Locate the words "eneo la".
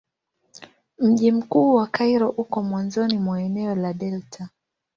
3.41-3.93